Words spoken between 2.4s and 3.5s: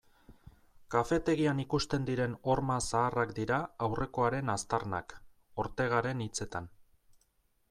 horma zaharrak